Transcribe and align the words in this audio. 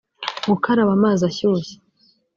gukaraba 0.49 0.91
amazi 0.97 1.21
ashyushye 1.29 1.75